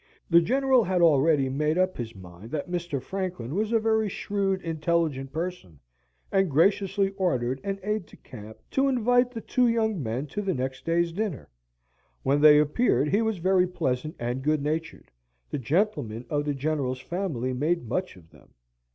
The 0.31 0.41
General 0.41 0.83
had 0.85 0.99
already 0.99 1.47
made 1.47 1.77
up 1.77 1.95
his 1.95 2.15
mind 2.15 2.49
that 2.49 2.71
Mr. 2.71 2.99
Franklin 2.99 3.53
was 3.53 3.71
a 3.71 3.77
very 3.77 4.09
shrewd, 4.09 4.59
intelligent 4.63 5.31
person, 5.31 5.79
and 6.31 6.49
graciously 6.49 7.11
ordered 7.17 7.61
an 7.63 7.77
aide 7.83 8.07
de 8.07 8.17
camp 8.17 8.57
to 8.71 8.87
invite 8.87 9.29
the 9.29 9.41
two 9.41 9.67
young 9.67 10.01
men 10.01 10.25
to 10.25 10.41
the 10.41 10.55
next 10.55 10.85
day's 10.85 11.11
dinner. 11.11 11.49
When 12.23 12.41
they 12.41 12.57
appeared 12.57 13.09
he 13.09 13.21
was 13.21 13.37
very 13.37 13.67
pleasant 13.67 14.15
and 14.17 14.41
good 14.41 14.63
natured; 14.63 15.11
the 15.51 15.59
gentlemen 15.59 16.25
of 16.31 16.45
the 16.45 16.55
General's 16.55 16.99
family 17.01 17.53
made 17.53 17.87
much 17.87 18.15
of 18.15 18.31
them. 18.31 18.55